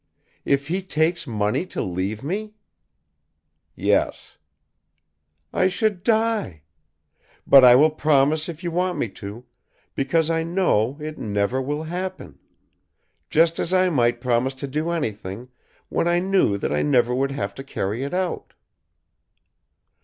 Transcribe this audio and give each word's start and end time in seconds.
"If 0.45 0.67
he 0.67 0.81
takes 0.81 1.27
money 1.27 1.63
to 1.67 1.79
leave 1.83 2.23
me?" 2.23 2.55
"Yes." 3.75 4.39
"I 5.53 5.67
should 5.67 6.01
die. 6.03 6.63
But 7.45 7.63
I 7.63 7.75
will 7.75 7.91
promise 7.91 8.49
if 8.49 8.63
you 8.63 8.71
want 8.71 8.97
me 8.97 9.09
to, 9.21 9.45
because 9.93 10.31
I 10.31 10.41
know 10.41 10.97
it 10.99 11.19
never 11.19 11.61
will 11.61 11.83
happen. 11.83 12.39
Just 13.29 13.59
as 13.59 13.75
I 13.75 13.91
might 13.91 14.19
promise 14.21 14.55
to 14.55 14.67
do 14.67 14.89
anything, 14.89 15.49
when 15.87 16.07
I 16.07 16.17
knew 16.17 16.57
that 16.57 16.73
I 16.73 16.81
never 16.81 17.13
would 17.13 17.29
have 17.33 17.53
to 17.53 17.63
carry 17.63 18.01
it 18.03 18.11
out." 18.15 18.53